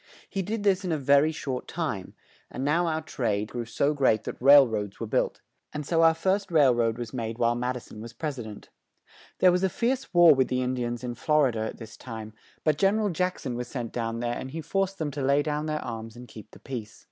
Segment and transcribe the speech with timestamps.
[0.27, 2.15] He did this in a ver y short time;
[2.49, 5.41] and now our trade grew so great that rail roads were built;
[5.73, 8.41] and so our first rail road was made while Mad i son was Pres i
[8.41, 8.69] dent.
[8.69, 9.69] [Illustration: FIRST RAILROAD TRAIN.] There was a
[10.01, 12.33] fierce war with the In di ans in Flor i da at this time;
[12.63, 15.21] but Gen er al Jack son was sent down there and he forced them to
[15.21, 16.99] lay down their arms and keep the peace.